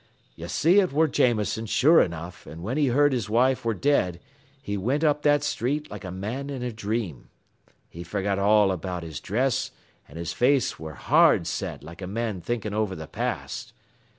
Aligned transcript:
"Ye 0.35 0.47
see 0.47 0.79
it 0.79 0.91
ware 0.93 1.05
Jameson, 1.07 1.67
sure 1.67 2.01
enough, 2.01 2.47
an 2.47 2.61
whin 2.63 2.75
he 2.75 2.87
heard 2.87 3.13
his 3.13 3.29
wife 3.29 3.63
ware 3.63 3.75
dead, 3.75 4.19
he 4.59 4.75
wint 4.75 5.03
up 5.03 5.21
that 5.21 5.43
street 5.43 5.91
like 5.91 6.03
a 6.03 6.09
man 6.09 6.49
in 6.49 6.63
a 6.63 6.71
dream. 6.71 7.29
He 7.87 8.01
forgot 8.01 8.39
all 8.39 8.71
about 8.71 9.03
his 9.03 9.19
dress, 9.19 9.69
an' 10.07 10.17
his 10.17 10.33
face 10.33 10.79
ware 10.79 10.95
hard 10.95 11.45
set 11.45 11.83
like 11.83 12.01
a 12.01 12.07
man 12.07 12.41
thinkin' 12.41 12.73
over 12.73 12.95
th' 12.95 13.11
past. 13.11 13.73